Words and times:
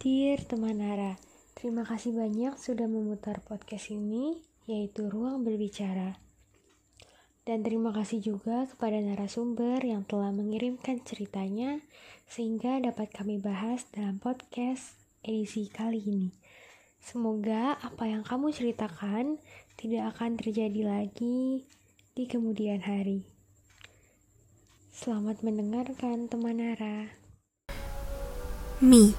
Dear 0.00 0.40
teman 0.48 0.80
Nara, 0.80 1.20
terima 1.52 1.84
kasih 1.84 2.16
banyak 2.16 2.56
sudah 2.56 2.88
memutar 2.88 3.44
podcast 3.44 3.92
ini, 3.92 4.40
yaitu 4.64 5.12
Ruang 5.12 5.44
Berbicara. 5.44 6.16
Dan 7.44 7.60
terima 7.60 7.92
kasih 7.92 8.24
juga 8.24 8.64
kepada 8.64 8.96
narasumber 8.96 9.84
yang 9.84 10.08
telah 10.08 10.32
mengirimkan 10.32 11.04
ceritanya, 11.04 11.84
sehingga 12.24 12.80
dapat 12.80 13.12
kami 13.12 13.44
bahas 13.44 13.84
dalam 13.92 14.16
podcast 14.16 14.96
edisi 15.20 15.68
kali 15.68 16.00
ini. 16.00 16.32
Semoga 16.96 17.76
apa 17.76 18.08
yang 18.08 18.24
kamu 18.24 18.56
ceritakan 18.56 19.36
tidak 19.76 20.16
akan 20.16 20.40
terjadi 20.40 20.80
lagi 20.80 21.68
di 22.16 22.24
kemudian 22.24 22.80
hari. 22.80 23.28
Selamat 24.96 25.44
mendengarkan 25.44 26.24
teman 26.24 26.56
Nara. 26.56 27.20
Mi, 28.80 29.12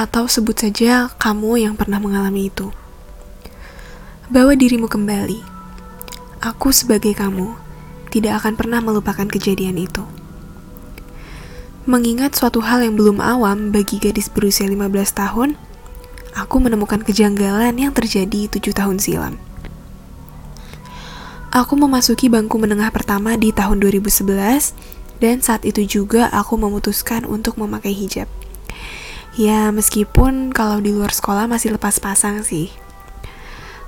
atau 0.00 0.24
sebut 0.24 0.56
saja 0.56 1.12
kamu 1.20 1.68
yang 1.68 1.74
pernah 1.76 2.00
mengalami 2.00 2.48
itu. 2.48 2.72
Bawa 4.32 4.56
dirimu 4.56 4.88
kembali. 4.88 5.44
Aku 6.40 6.72
sebagai 6.72 7.12
kamu 7.12 7.52
tidak 8.08 8.40
akan 8.40 8.56
pernah 8.56 8.80
melupakan 8.80 9.28
kejadian 9.28 9.76
itu. 9.76 10.00
Mengingat 11.84 12.32
suatu 12.32 12.64
hal 12.64 12.80
yang 12.80 12.96
belum 12.96 13.20
awam 13.20 13.76
bagi 13.76 14.00
gadis 14.00 14.32
berusia 14.32 14.64
15 14.64 14.88
tahun, 15.12 15.60
aku 16.32 16.56
menemukan 16.64 17.04
kejanggalan 17.04 17.76
yang 17.76 17.92
terjadi 17.92 18.48
tujuh 18.56 18.72
tahun 18.72 19.04
silam. 19.04 19.36
Aku 21.52 21.76
memasuki 21.76 22.32
bangku 22.32 22.56
menengah 22.56 22.88
pertama 22.88 23.36
di 23.36 23.52
tahun 23.52 23.84
2011 23.84 24.72
dan 25.20 25.44
saat 25.44 25.68
itu 25.68 25.84
juga 25.84 26.32
aku 26.32 26.56
memutuskan 26.56 27.28
untuk 27.28 27.60
memakai 27.60 27.92
hijab. 27.92 28.39
Ya, 29.38 29.70
meskipun 29.70 30.50
kalau 30.50 30.82
di 30.82 30.90
luar 30.90 31.14
sekolah 31.14 31.46
masih 31.46 31.78
lepas 31.78 32.02
pasang 32.02 32.42
sih. 32.42 32.74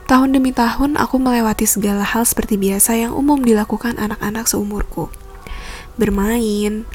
Tahun 0.07 0.31
demi 0.31 0.55
tahun 0.55 0.95
aku 0.95 1.19
melewati 1.19 1.67
segala 1.67 2.07
hal 2.07 2.23
seperti 2.23 2.55
biasa 2.55 2.95
yang 2.95 3.11
umum 3.11 3.43
dilakukan 3.43 3.99
anak-anak 3.99 4.47
seumurku. 4.47 5.11
Bermain, 5.99 6.87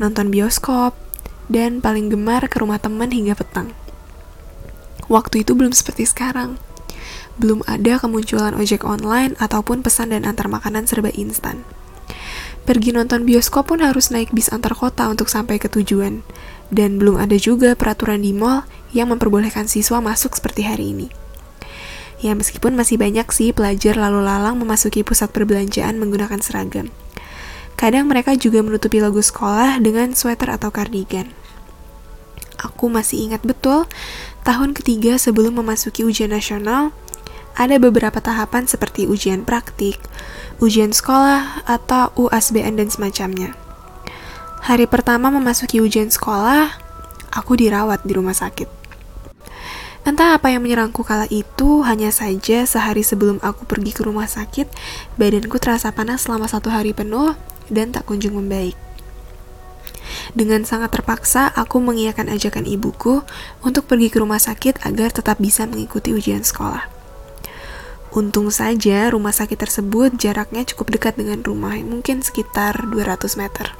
nonton 0.00 0.32
bioskop, 0.32 0.96
dan 1.52 1.84
paling 1.84 2.08
gemar 2.08 2.48
ke 2.48 2.64
rumah 2.64 2.80
teman 2.80 3.12
hingga 3.12 3.36
petang. 3.36 3.76
Waktu 5.12 5.44
itu 5.44 5.52
belum 5.52 5.76
seperti 5.76 6.08
sekarang. 6.08 6.56
Belum 7.36 7.60
ada 7.68 8.00
kemunculan 8.00 8.56
ojek 8.56 8.88
online 8.88 9.36
ataupun 9.36 9.84
pesan 9.84 10.16
dan 10.16 10.24
antar 10.24 10.48
makanan 10.48 10.88
serba 10.88 11.12
instan. 11.12 11.60
Pergi 12.62 12.94
nonton 12.94 13.26
bioskop 13.26 13.74
pun 13.74 13.82
harus 13.82 14.14
naik 14.14 14.30
bis 14.30 14.46
antar 14.54 14.78
kota 14.78 15.10
untuk 15.10 15.26
sampai 15.26 15.58
ke 15.58 15.66
tujuan. 15.66 16.22
Dan 16.70 16.96
belum 17.02 17.18
ada 17.18 17.34
juga 17.34 17.74
peraturan 17.74 18.22
di 18.22 18.30
mall 18.30 18.64
yang 18.94 19.10
memperbolehkan 19.10 19.66
siswa 19.66 19.98
masuk 19.98 20.38
seperti 20.38 20.62
hari 20.64 20.94
ini. 20.94 21.08
Ya 22.22 22.38
meskipun 22.38 22.78
masih 22.78 23.02
banyak 23.02 23.26
sih 23.34 23.50
pelajar 23.50 23.98
lalu 23.98 24.22
lalang 24.22 24.54
memasuki 24.54 25.02
pusat 25.02 25.34
perbelanjaan 25.34 25.98
menggunakan 25.98 26.38
seragam. 26.38 26.86
Kadang 27.74 28.06
mereka 28.06 28.38
juga 28.38 28.62
menutupi 28.62 29.02
logo 29.02 29.18
sekolah 29.18 29.82
dengan 29.82 30.14
sweater 30.14 30.54
atau 30.54 30.70
kardigan. 30.70 31.34
Aku 32.62 32.86
masih 32.86 33.26
ingat 33.26 33.42
betul, 33.42 33.90
tahun 34.42 34.74
ketiga 34.74 35.18
sebelum 35.18 35.58
memasuki 35.58 36.02
ujian 36.06 36.30
nasional, 36.30 36.94
ada 37.54 37.76
beberapa 37.76 38.18
tahapan 38.18 38.64
seperti 38.64 39.04
ujian 39.06 39.44
praktik, 39.44 40.00
ujian 40.58 40.90
sekolah, 40.90 41.66
atau 41.68 42.10
UASBN 42.16 42.80
dan 42.80 42.88
semacamnya. 42.88 43.52
Hari 44.62 44.86
pertama 44.86 45.28
memasuki 45.28 45.82
ujian 45.82 46.08
sekolah, 46.08 46.70
aku 47.34 47.58
dirawat 47.58 48.06
di 48.06 48.12
rumah 48.14 48.34
sakit. 48.36 48.82
Entah 50.02 50.34
apa 50.34 50.50
yang 50.50 50.66
menyerangku 50.66 51.06
kala 51.06 51.30
itu, 51.30 51.86
hanya 51.86 52.10
saja 52.10 52.66
sehari 52.66 53.06
sebelum 53.06 53.38
aku 53.38 53.62
pergi 53.70 53.94
ke 53.94 54.02
rumah 54.02 54.26
sakit, 54.26 54.66
badanku 55.14 55.62
terasa 55.62 55.94
panas 55.94 56.26
selama 56.26 56.50
satu 56.50 56.74
hari 56.74 56.90
penuh 56.90 57.38
dan 57.70 57.94
tak 57.94 58.10
kunjung 58.10 58.34
membaik. 58.34 58.74
Dengan 60.32 60.64
sangat 60.64 60.96
terpaksa, 60.96 61.52
aku 61.52 61.76
mengiyakan 61.84 62.32
ajakan 62.32 62.64
ibuku 62.64 63.20
untuk 63.60 63.84
pergi 63.84 64.08
ke 64.08 64.16
rumah 64.24 64.40
sakit 64.40 64.80
agar 64.80 65.12
tetap 65.12 65.36
bisa 65.36 65.68
mengikuti 65.68 66.16
ujian 66.16 66.40
sekolah. 66.40 66.88
Untung 68.12 68.48
saja 68.52 69.08
rumah 69.12 69.32
sakit 69.32 69.56
tersebut 69.56 70.16
jaraknya 70.16 70.64
cukup 70.68 70.92
dekat 70.96 71.20
dengan 71.20 71.40
rumah, 71.44 71.76
mungkin 71.80 72.24
sekitar 72.24 72.88
200 72.88 73.40
meter. 73.40 73.76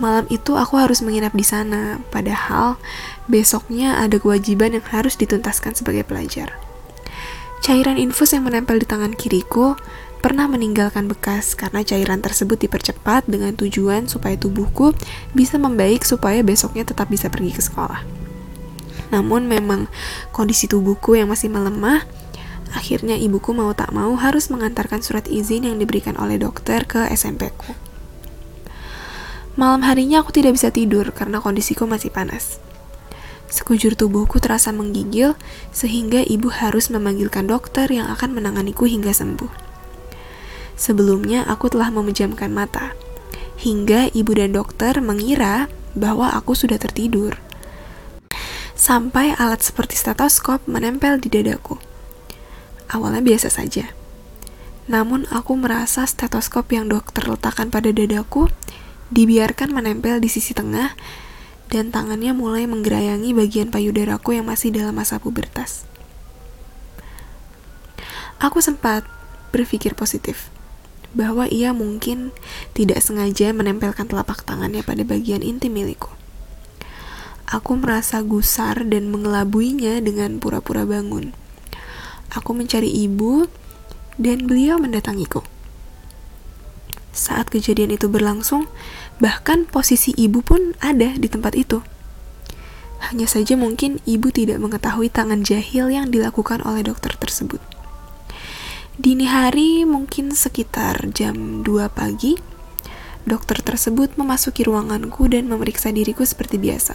Malam 0.00 0.24
itu 0.32 0.56
aku 0.56 0.80
harus 0.80 1.04
menginap 1.04 1.36
di 1.36 1.44
sana, 1.44 2.00
padahal 2.08 2.80
besoknya 3.28 4.00
ada 4.00 4.16
kewajiban 4.16 4.72
yang 4.72 4.84
harus 4.88 5.20
dituntaskan 5.20 5.76
sebagai 5.76 6.04
pelajar. 6.04 6.56
Cairan 7.60 8.00
infus 8.00 8.34
yang 8.34 8.48
menempel 8.48 8.80
di 8.80 8.88
tangan 8.88 9.14
kiriku 9.14 9.76
pernah 10.22 10.46
meninggalkan 10.46 11.10
bekas 11.10 11.58
karena 11.58 11.82
cairan 11.82 12.22
tersebut 12.22 12.62
dipercepat 12.62 13.26
dengan 13.26 13.58
tujuan 13.58 14.06
supaya 14.06 14.38
tubuhku 14.38 14.94
bisa 15.34 15.58
membaik 15.58 16.06
supaya 16.06 16.40
besoknya 16.46 16.86
tetap 16.86 17.10
bisa 17.10 17.26
pergi 17.26 17.52
ke 17.52 17.60
sekolah. 17.60 18.06
Namun 19.10 19.50
memang 19.50 19.90
kondisi 20.30 20.70
tubuhku 20.70 21.18
yang 21.18 21.28
masih 21.28 21.50
melemah 21.50 22.06
Akhirnya 22.72 23.20
ibuku 23.20 23.52
mau 23.52 23.76
tak 23.76 23.92
mau 23.92 24.16
harus 24.16 24.48
mengantarkan 24.48 25.04
surat 25.04 25.28
izin 25.28 25.68
yang 25.68 25.76
diberikan 25.76 26.16
oleh 26.16 26.40
dokter 26.40 26.88
ke 26.88 27.04
SMP 27.12 27.52
ku. 27.52 27.76
Malam 29.60 29.84
harinya 29.84 30.24
aku 30.24 30.32
tidak 30.32 30.56
bisa 30.56 30.72
tidur 30.72 31.12
karena 31.12 31.44
kondisiku 31.44 31.84
masih 31.84 32.08
panas. 32.08 32.56
Sekujur 33.52 33.92
tubuhku 33.92 34.40
terasa 34.40 34.72
menggigil 34.72 35.36
sehingga 35.76 36.24
ibu 36.24 36.48
harus 36.48 36.88
memanggilkan 36.88 37.44
dokter 37.44 37.84
yang 37.92 38.08
akan 38.08 38.32
menanganiku 38.32 38.88
hingga 38.88 39.12
sembuh. 39.12 39.71
Sebelumnya 40.82 41.46
aku 41.46 41.70
telah 41.70 41.94
memejamkan 41.94 42.50
mata, 42.50 42.90
hingga 43.62 44.10
ibu 44.10 44.34
dan 44.34 44.50
dokter 44.50 44.98
mengira 44.98 45.70
bahwa 45.94 46.34
aku 46.34 46.58
sudah 46.58 46.74
tertidur. 46.74 47.38
Sampai 48.74 49.30
alat 49.38 49.62
seperti 49.62 49.94
stetoskop 49.94 50.66
menempel 50.66 51.22
di 51.22 51.30
dadaku. 51.30 51.78
Awalnya 52.90 53.22
biasa 53.22 53.46
saja. 53.46 53.94
Namun 54.90 55.30
aku 55.30 55.54
merasa 55.54 56.02
stetoskop 56.02 56.66
yang 56.74 56.90
dokter 56.90 57.30
letakkan 57.30 57.70
pada 57.70 57.94
dadaku 57.94 58.50
dibiarkan 59.14 59.70
menempel 59.70 60.18
di 60.18 60.26
sisi 60.26 60.50
tengah 60.50 60.98
dan 61.70 61.94
tangannya 61.94 62.34
mulai 62.34 62.66
menggerayangi 62.66 63.30
bagian 63.38 63.70
payudaraku 63.70 64.34
yang 64.34 64.50
masih 64.50 64.74
dalam 64.74 64.98
masa 64.98 65.22
pubertas. 65.22 65.86
Aku 68.42 68.58
sempat 68.58 69.06
berpikir 69.54 69.94
positif 69.94 70.51
bahwa 71.12 71.48
ia 71.48 71.76
mungkin 71.76 72.32
tidak 72.72 73.04
sengaja 73.04 73.52
menempelkan 73.52 74.08
telapak 74.08 74.44
tangannya 74.44 74.80
pada 74.80 75.04
bagian 75.04 75.44
intim 75.44 75.76
milikku. 75.76 76.08
Aku 77.52 77.76
merasa 77.76 78.24
gusar 78.24 78.88
dan 78.88 79.12
mengelabuinya 79.12 80.00
dengan 80.00 80.40
pura-pura 80.40 80.88
bangun. 80.88 81.36
Aku 82.32 82.56
mencari 82.56 82.88
ibu 82.88 83.44
dan 84.16 84.48
beliau 84.48 84.80
mendatangiku. 84.80 85.44
Saat 87.12 87.52
kejadian 87.52 87.92
itu 87.92 88.08
berlangsung, 88.08 88.72
bahkan 89.20 89.68
posisi 89.68 90.16
ibu 90.16 90.40
pun 90.40 90.72
ada 90.80 91.12
di 91.20 91.28
tempat 91.28 91.52
itu. 91.52 91.84
Hanya 93.04 93.28
saja 93.28 93.52
mungkin 93.52 94.00
ibu 94.08 94.32
tidak 94.32 94.56
mengetahui 94.56 95.12
tangan 95.12 95.44
jahil 95.44 95.92
yang 95.92 96.08
dilakukan 96.08 96.64
oleh 96.64 96.88
dokter 96.88 97.12
tersebut. 97.20 97.60
Dini 98.92 99.24
hari 99.24 99.88
mungkin 99.88 100.36
sekitar 100.36 101.08
jam 101.16 101.64
2 101.64 101.88
pagi, 101.88 102.36
dokter 103.24 103.64
tersebut 103.64 104.20
memasuki 104.20 104.68
ruanganku 104.68 105.32
dan 105.32 105.48
memeriksa 105.48 105.88
diriku 105.88 106.28
seperti 106.28 106.60
biasa. 106.60 106.92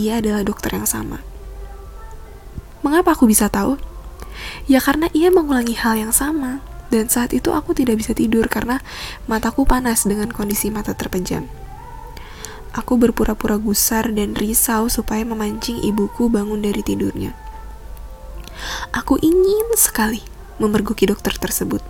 Ia 0.00 0.24
adalah 0.24 0.40
dokter 0.40 0.72
yang 0.72 0.88
sama. 0.88 1.20
Mengapa 2.80 3.12
aku 3.12 3.28
bisa 3.28 3.52
tahu? 3.52 3.76
Ya 4.64 4.80
karena 4.80 5.12
ia 5.12 5.28
mengulangi 5.28 5.76
hal 5.76 6.00
yang 6.00 6.16
sama. 6.16 6.64
Dan 6.88 7.12
saat 7.12 7.36
itu 7.36 7.52
aku 7.52 7.76
tidak 7.76 8.00
bisa 8.00 8.16
tidur 8.16 8.48
karena 8.48 8.80
mataku 9.28 9.68
panas 9.68 10.08
dengan 10.08 10.32
kondisi 10.32 10.72
mata 10.72 10.96
terpejam. 10.96 11.44
Aku 12.72 12.96
berpura-pura 12.96 13.60
gusar 13.60 14.08
dan 14.16 14.32
risau 14.32 14.88
supaya 14.88 15.28
memancing 15.28 15.84
ibuku 15.84 16.32
bangun 16.32 16.64
dari 16.64 16.80
tidurnya. 16.80 17.49
Aku 18.90 19.18
ingin 19.22 19.70
sekali 19.78 20.22
memergoki 20.58 21.06
dokter 21.06 21.34
tersebut. 21.34 21.82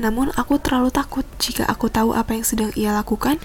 Namun 0.00 0.32
aku 0.36 0.56
terlalu 0.56 0.88
takut 0.88 1.24
jika 1.36 1.68
aku 1.68 1.92
tahu 1.92 2.16
apa 2.16 2.32
yang 2.32 2.44
sedang 2.44 2.70
ia 2.76 2.92
lakukan, 2.96 3.36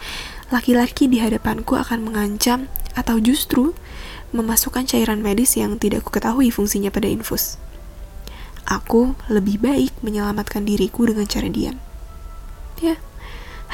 laki-laki 0.52 1.12
di 1.12 1.20
hadapanku 1.20 1.76
akan 1.76 2.08
mengancam 2.08 2.72
atau 2.96 3.20
justru 3.20 3.76
memasukkan 4.32 4.88
cairan 4.88 5.24
medis 5.24 5.56
yang 5.56 5.80
tidak 5.80 6.08
kuketahui 6.08 6.52
fungsinya 6.52 6.92
pada 6.92 7.08
infus. 7.08 7.60
Aku 8.68 9.16
lebih 9.32 9.64
baik 9.64 9.96
menyelamatkan 10.04 10.68
diriku 10.68 11.08
dengan 11.08 11.24
cara 11.24 11.48
diam. 11.48 11.80
Ya, 12.84 13.00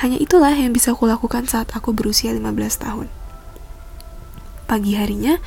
hanya 0.01 0.21
itulah 0.21 0.53
yang 0.53 0.73
bisa 0.73 0.93
aku 0.93 1.09
lakukan 1.09 1.49
saat 1.49 1.69
aku 1.73 1.93
berusia 1.93 2.33
15 2.33 2.45
tahun. 2.77 3.07
pagi 4.63 4.97
harinya, 4.97 5.37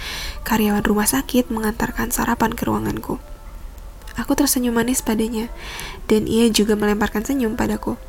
karyawan 0.46 0.86
rumah 0.86 1.08
sakit 1.08 1.50
mengantarkan 1.50 2.14
sarapan 2.14 2.54
ke 2.54 2.62
ruanganku. 2.62 3.18
Aku 4.16 4.32
tersenyum 4.32 4.72
manis 4.72 5.04
padanya, 5.04 5.52
dan 6.08 6.24
ia 6.24 6.48
juga 6.48 6.72
melemparkan 6.72 7.20
senyum 7.20 7.52
padaku. 7.52 8.00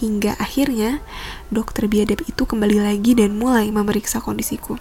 Hingga 0.00 0.40
akhirnya, 0.40 1.04
dokter 1.52 1.84
biadab 1.84 2.24
itu 2.24 2.42
kembali 2.48 2.80
lagi 2.80 3.12
dan 3.12 3.36
mulai 3.36 3.68
memeriksa 3.68 4.24
kondisiku. 4.24 4.80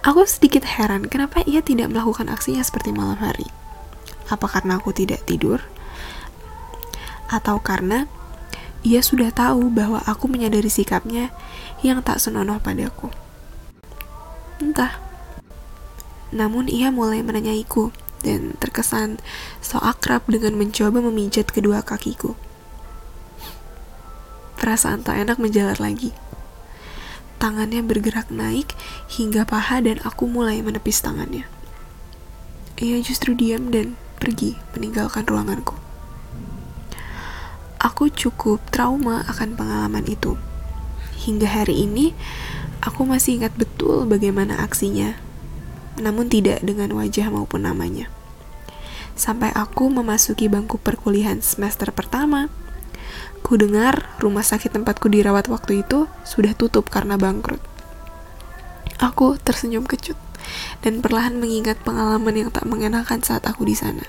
Aku 0.00 0.24
sedikit 0.24 0.64
heran 0.64 1.10
kenapa 1.10 1.44
ia 1.44 1.60
tidak 1.60 1.92
melakukan 1.92 2.30
aksinya 2.32 2.62
seperti 2.62 2.94
malam 2.94 3.18
hari. 3.18 3.50
Apa 4.30 4.46
karena 4.46 4.78
aku 4.78 4.94
tidak 4.94 5.26
tidur? 5.26 5.60
Atau 7.26 7.58
karena 7.60 8.06
ia 8.80 9.04
sudah 9.04 9.28
tahu 9.28 9.68
bahwa 9.68 10.00
aku 10.08 10.30
menyadari 10.30 10.72
sikapnya 10.72 11.34
yang 11.84 12.00
tak 12.00 12.16
senonoh 12.16 12.62
padaku. 12.62 13.12
Entah. 14.62 14.96
Namun 16.30 16.70
ia 16.70 16.88
mulai 16.94 17.20
menanyaiku 17.20 17.92
dan 18.20 18.56
terkesan 18.60 19.20
so 19.64 19.80
akrab 19.80 20.24
dengan 20.28 20.56
mencoba 20.56 21.00
memijat 21.00 21.48
kedua 21.48 21.80
kakiku. 21.80 22.36
Perasaan 24.60 25.00
tak 25.00 25.16
enak 25.24 25.40
menjalar 25.40 25.80
lagi. 25.80 26.12
Tangannya 27.40 27.80
bergerak 27.80 28.28
naik 28.28 28.76
hingga 29.08 29.48
paha 29.48 29.80
dan 29.80 29.96
aku 30.04 30.28
mulai 30.28 30.60
menepis 30.60 31.00
tangannya. 31.00 31.48
Ia 32.76 33.00
justru 33.00 33.32
diam 33.32 33.72
dan 33.72 33.96
pergi 34.20 34.60
meninggalkan 34.76 35.24
ruanganku. 35.24 35.76
Aku 37.80 38.12
cukup 38.12 38.60
trauma 38.68 39.24
akan 39.24 39.56
pengalaman 39.56 40.04
itu. 40.04 40.36
Hingga 41.24 41.48
hari 41.48 41.88
ini, 41.88 42.12
aku 42.84 43.08
masih 43.08 43.40
ingat 43.40 43.56
betul 43.56 44.04
bagaimana 44.04 44.60
aksinya 44.60 45.16
namun 45.98 46.30
tidak 46.30 46.62
dengan 46.62 46.94
wajah 46.94 47.32
maupun 47.32 47.66
namanya. 47.66 48.06
Sampai 49.18 49.50
aku 49.50 49.90
memasuki 49.90 50.46
bangku 50.46 50.78
perkuliahan 50.78 51.42
semester 51.42 51.90
pertama, 51.90 52.46
ku 53.42 53.58
dengar 53.58 54.14
rumah 54.22 54.46
sakit 54.46 54.70
tempatku 54.76 55.10
dirawat 55.10 55.50
waktu 55.50 55.82
itu 55.82 56.06
sudah 56.22 56.54
tutup 56.54 56.86
karena 56.88 57.18
bangkrut. 57.18 57.60
Aku 59.00 59.40
tersenyum 59.40 59.88
kecut 59.88 60.16
dan 60.84 61.00
perlahan 61.00 61.36
mengingat 61.36 61.80
pengalaman 61.80 62.36
yang 62.36 62.50
tak 62.52 62.68
mengenakan 62.68 63.20
saat 63.24 63.44
aku 63.48 63.64
di 63.64 63.76
sana. 63.76 64.04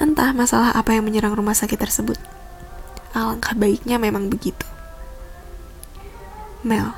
Entah 0.00 0.32
masalah 0.32 0.72
apa 0.72 0.96
yang 0.96 1.04
menyerang 1.06 1.36
rumah 1.36 1.54
sakit 1.54 1.76
tersebut. 1.76 2.16
Alangkah 3.12 3.52
baiknya 3.58 3.98
memang 3.98 4.30
begitu. 4.30 4.64
Mel, 6.62 6.92